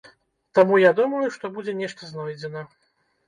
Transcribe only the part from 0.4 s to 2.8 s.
Таму я думаю, што будзе нешта знойдзена.